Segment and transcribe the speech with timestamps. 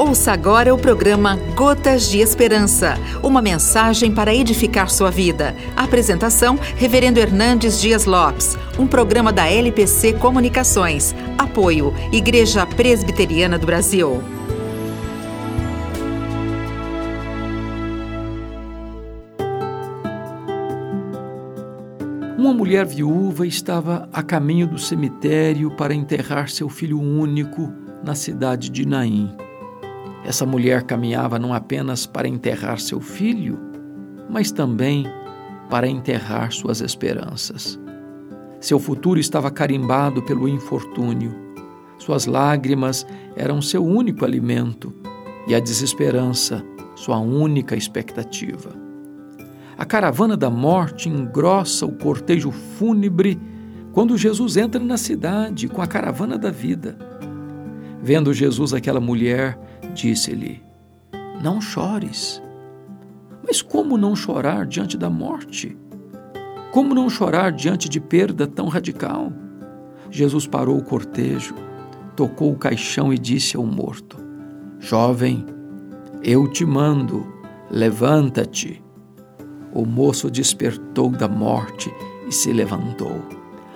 [0.00, 5.54] Ouça agora o programa Gotas de Esperança, uma mensagem para edificar sua vida.
[5.76, 11.14] Apresentação: Reverendo Hernandes Dias Lopes, um programa da LPC Comunicações.
[11.36, 14.22] Apoio: Igreja Presbiteriana do Brasil.
[22.38, 27.70] Uma mulher viúva estava a caminho do cemitério para enterrar seu filho único
[28.02, 29.49] na cidade de Naim.
[30.24, 33.58] Essa mulher caminhava não apenas para enterrar seu filho,
[34.28, 35.06] mas também
[35.68, 37.78] para enterrar suas esperanças.
[38.60, 41.34] Seu futuro estava carimbado pelo infortúnio.
[41.98, 44.92] Suas lágrimas eram seu único alimento
[45.46, 46.62] e a desesperança
[46.94, 48.70] sua única expectativa.
[49.78, 53.40] A caravana da morte engrossa o cortejo fúnebre
[53.92, 56.98] quando Jesus entra na cidade com a caravana da vida.
[58.02, 59.58] Vendo Jesus aquela mulher,
[59.90, 60.62] disse-lhe:
[61.42, 62.42] Não chores.
[63.46, 65.76] Mas como não chorar diante da morte?
[66.72, 69.32] Como não chorar diante de perda tão radical?
[70.10, 71.54] Jesus parou o cortejo,
[72.14, 74.18] tocou o caixão e disse ao morto:
[74.78, 75.44] Jovem,
[76.22, 77.26] eu te mando,
[77.70, 78.82] levanta-te.
[79.72, 81.92] O moço despertou da morte
[82.26, 83.20] e se levantou.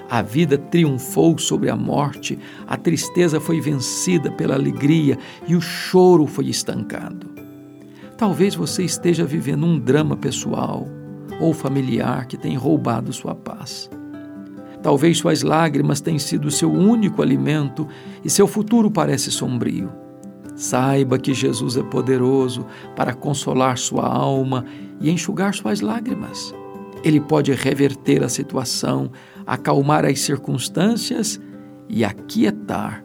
[0.08, 6.26] A vida triunfou sobre a morte, a tristeza foi vencida pela alegria e o choro
[6.26, 7.32] foi estancado.
[8.16, 10.86] Talvez você esteja vivendo um drama pessoal
[11.40, 13.90] ou familiar que tem roubado sua paz.
[14.82, 17.88] Talvez suas lágrimas tenham sido seu único alimento
[18.22, 19.90] e seu futuro parece sombrio.
[20.54, 24.64] Saiba que Jesus é poderoso para consolar sua alma
[25.00, 26.54] e enxugar suas lágrimas.
[27.04, 29.12] Ele pode reverter a situação,
[29.46, 31.38] acalmar as circunstâncias
[31.86, 33.04] e aquietar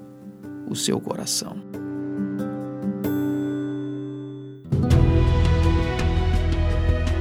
[0.69, 1.58] o seu coração.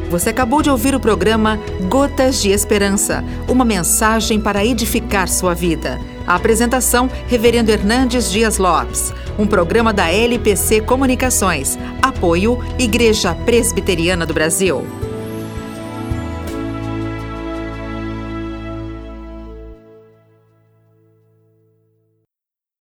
[0.09, 1.59] Você acabou de ouvir o programa
[1.91, 5.99] Gotas de Esperança, uma mensagem para edificar sua vida.
[6.27, 11.79] A apresentação, Reverendo Hernandes Dias Lopes, um programa da LPC Comunicações.
[12.01, 15.08] Apoio, Igreja Presbiteriana do Brasil.